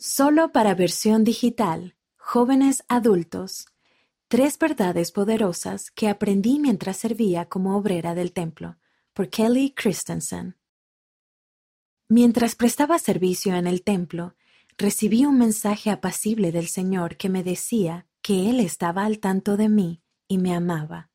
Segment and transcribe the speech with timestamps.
[0.00, 3.66] Solo para versión digital, jóvenes adultos.
[4.28, 8.76] Tres verdades poderosas que aprendí mientras servía como obrera del templo,
[9.12, 10.56] por Kelly Christensen.
[12.08, 14.36] Mientras prestaba servicio en el templo,
[14.76, 19.68] recibí un mensaje apacible del Señor que me decía que Él estaba al tanto de
[19.68, 21.10] mí y me amaba.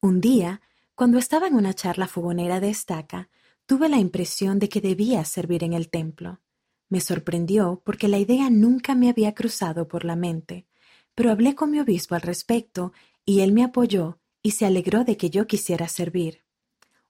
[0.00, 0.62] Un día,
[0.96, 3.30] cuando estaba en una charla fogonera de estaca,
[3.66, 6.40] tuve la impresión de que debía servir en el templo.
[6.88, 10.66] Me sorprendió porque la idea nunca me había cruzado por la mente,
[11.14, 12.92] pero hablé con mi obispo al respecto
[13.24, 16.44] y él me apoyó y se alegró de que yo quisiera servir.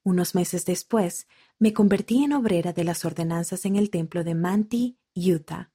[0.03, 4.99] Unos meses después, me convertí en obrera de las ordenanzas en el templo de Manti,
[5.15, 5.71] Utah.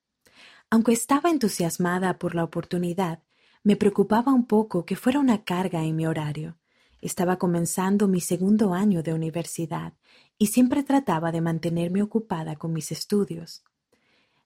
[0.70, 3.22] Aunque estaba entusiasmada por la oportunidad,
[3.64, 6.58] me preocupaba un poco que fuera una carga en mi horario.
[7.00, 9.94] Estaba comenzando mi segundo año de universidad
[10.38, 13.64] y siempre trataba de mantenerme ocupada con mis estudios.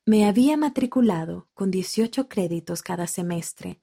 [0.08, 3.82] Me había matriculado con 18 créditos cada semestre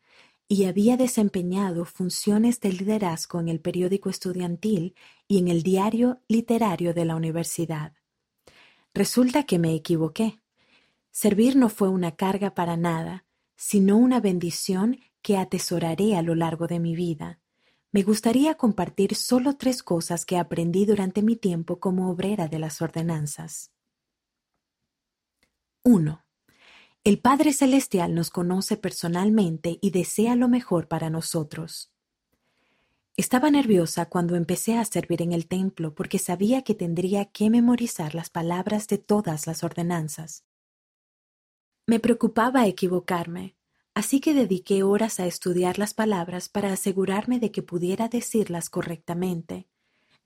[0.48, 4.94] y había desempeñado funciones de liderazgo en el periódico estudiantil
[5.28, 7.92] y en el diario literario de la universidad.
[8.94, 10.40] Resulta que me equivoqué.
[11.10, 16.66] Servir no fue una carga para nada, sino una bendición que atesoraré a lo largo
[16.66, 17.38] de mi vida.
[17.92, 22.80] Me gustaría compartir solo tres cosas que aprendí durante mi tiempo como obrera de las
[22.80, 23.73] ordenanzas.
[25.86, 26.24] 1.
[27.04, 31.92] El Padre Celestial nos conoce personalmente y desea lo mejor para nosotros.
[33.18, 38.14] Estaba nerviosa cuando empecé a servir en el templo porque sabía que tendría que memorizar
[38.14, 40.46] las palabras de todas las ordenanzas.
[41.86, 43.54] Me preocupaba equivocarme,
[43.92, 49.68] así que dediqué horas a estudiar las palabras para asegurarme de que pudiera decirlas correctamente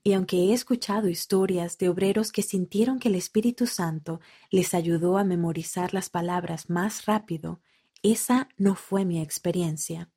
[0.03, 5.17] y aunque he escuchado historias de obreros que sintieron que el Espíritu Santo les ayudó
[5.17, 7.61] a memorizar las palabras más rápido,
[8.01, 10.09] esa no fue mi experiencia.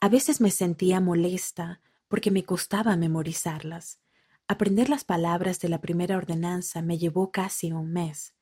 [0.00, 4.00] A veces me sentía molesta porque me costaba memorizarlas.
[4.48, 8.34] Aprender las palabras de la primera ordenanza me llevó casi un mes,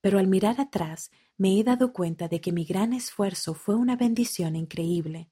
[0.00, 3.96] pero al mirar atrás me he dado cuenta de que mi gran esfuerzo fue una
[3.96, 5.30] bendición increíble.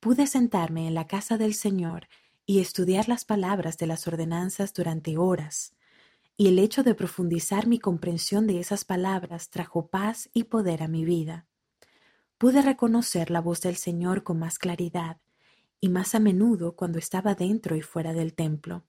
[0.00, 2.08] Pude sentarme en la casa del Señor
[2.46, 5.74] y estudiar las palabras de las ordenanzas durante horas,
[6.36, 10.88] y el hecho de profundizar mi comprensión de esas palabras trajo paz y poder a
[10.88, 11.46] mi vida.
[12.38, 15.18] Pude reconocer la voz del Señor con más claridad
[15.80, 18.84] y más a menudo cuando estaba dentro y fuera del templo.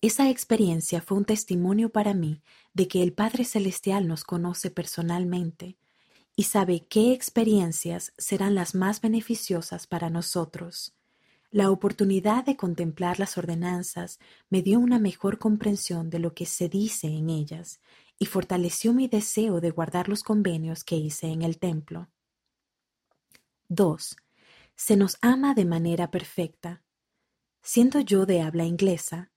[0.00, 2.42] Esa experiencia fue un testimonio para mí
[2.74, 5.76] de que el Padre Celestial nos conoce personalmente
[6.36, 10.95] y sabe qué experiencias serán las más beneficiosas para nosotros.
[11.56, 14.18] La oportunidad de contemplar las ordenanzas
[14.50, 17.80] me dio una mejor comprensión de lo que se dice en ellas
[18.18, 22.10] y fortaleció mi deseo de guardar los convenios que hice en el templo.
[23.70, 24.16] 2.
[24.74, 26.82] Se nos ama de manera perfecta.
[27.62, 29.32] Siendo yo de habla inglesa,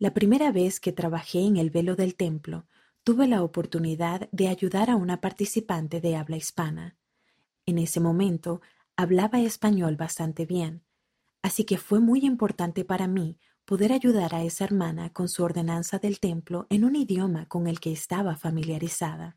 [0.00, 2.66] la primera vez que trabajé en el velo del templo,
[3.04, 6.96] tuve la oportunidad de ayudar a una participante de habla hispana.
[7.64, 8.60] En ese momento
[8.96, 10.82] hablaba español bastante bien,
[11.42, 15.98] Así que fue muy importante para mí poder ayudar a esa hermana con su ordenanza
[15.98, 19.36] del templo en un idioma con el que estaba familiarizada.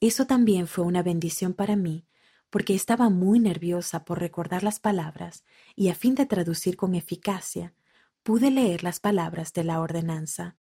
[0.00, 2.06] Eso también fue una bendición para mí,
[2.50, 5.44] porque estaba muy nerviosa por recordar las palabras
[5.74, 7.74] y a fin de traducir con eficacia,
[8.22, 10.56] pude leer las palabras de la ordenanza.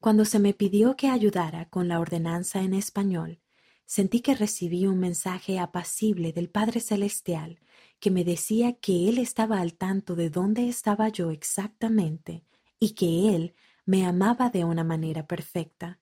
[0.00, 3.40] Cuando se me pidió que ayudara con la ordenanza en español,
[3.86, 7.60] sentí que recibí un mensaje apacible del Padre Celestial
[8.04, 12.44] que me decía que Él estaba al tanto de dónde estaba yo exactamente
[12.78, 13.54] y que Él
[13.86, 16.00] me amaba de una manera perfecta.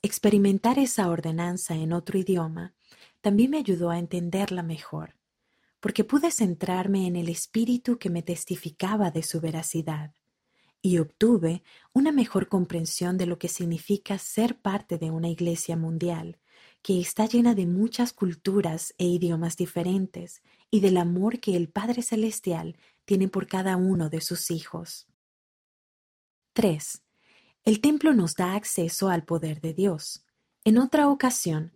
[0.00, 2.72] Experimentar esa ordenanza en otro idioma
[3.20, 5.18] también me ayudó a entenderla mejor,
[5.78, 10.14] porque pude centrarme en el espíritu que me testificaba de su veracidad
[10.80, 16.39] y obtuve una mejor comprensión de lo que significa ser parte de una iglesia mundial
[16.82, 22.02] que está llena de muchas culturas e idiomas diferentes y del amor que el Padre
[22.02, 25.06] Celestial tiene por cada uno de sus hijos.
[26.54, 27.02] 3.
[27.64, 30.24] El templo nos da acceso al poder de Dios.
[30.64, 31.72] En otra ocasión,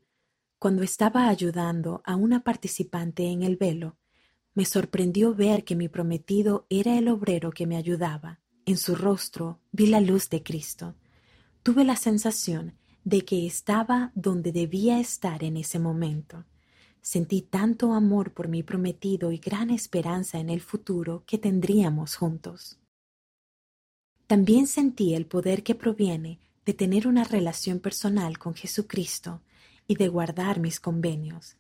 [0.59, 3.99] cuando estaba ayudando a una participante en el velo,
[4.55, 8.41] me sorprendió ver que mi prometido era el obrero que me ayudaba.
[8.65, 10.95] En su rostro vi la luz de Cristo.
[11.63, 16.45] Tuve la sensación de que estaba donde debía estar en ese momento.
[17.03, 22.79] Sentí tanto amor por mi prometido y gran esperanza en el futuro que tendríamos juntos.
[24.27, 29.43] También sentí el poder que proviene de tener una relación personal con Jesucristo
[29.87, 31.57] y de guardar mis convenios,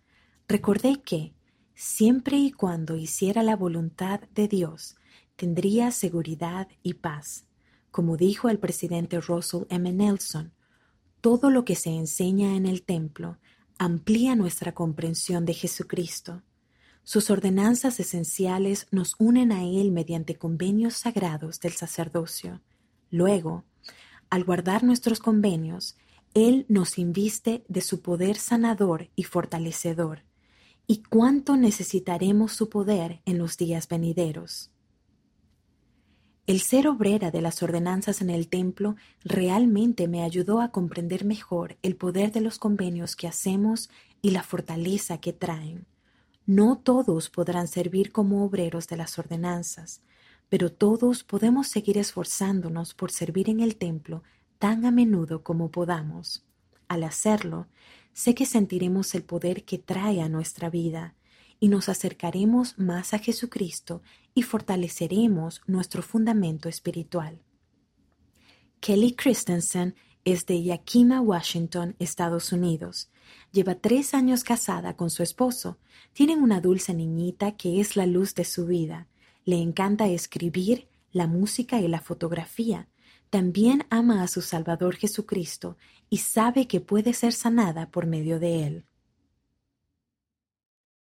[0.48, 1.34] recordé que,
[1.74, 4.96] siempre y cuando hiciera la voluntad de Dios,
[5.36, 7.44] tendría seguridad y paz.
[7.90, 9.92] Como dijo el presidente Russell M.
[9.92, 10.53] Nelson,
[11.24, 13.38] todo lo que se enseña en el templo
[13.78, 16.42] amplía nuestra comprensión de Jesucristo.
[17.02, 22.60] Sus ordenanzas esenciales nos unen a Él mediante convenios sagrados del sacerdocio.
[23.10, 23.64] Luego,
[24.28, 25.96] al guardar nuestros convenios,
[26.34, 30.24] Él nos inviste de su poder sanador y fortalecedor.
[30.86, 34.73] ¿Y cuánto necesitaremos su poder en los días venideros?
[36.46, 41.78] El ser obrera de las ordenanzas en el templo realmente me ayudó a comprender mejor
[41.82, 43.88] el poder de los convenios que hacemos
[44.20, 45.86] y la fortaleza que traen.
[46.44, 50.02] No todos podrán servir como obreros de las ordenanzas,
[50.50, 54.22] pero todos podemos seguir esforzándonos por servir en el templo
[54.58, 56.44] tan a menudo como podamos.
[56.88, 57.68] Al hacerlo,
[58.12, 61.14] sé que sentiremos el poder que trae a nuestra vida
[61.64, 64.02] y nos acercaremos más a Jesucristo
[64.34, 67.40] y fortaleceremos nuestro fundamento espiritual.
[68.80, 69.94] Kelly Christensen
[70.26, 73.10] es de Yakima, Washington, Estados Unidos.
[73.50, 75.78] Lleva tres años casada con su esposo.
[76.12, 79.08] Tienen una dulce niñita que es la luz de su vida.
[79.46, 82.88] Le encanta escribir, la música y la fotografía.
[83.30, 85.78] También ama a su Salvador Jesucristo
[86.10, 88.84] y sabe que puede ser sanada por medio de él.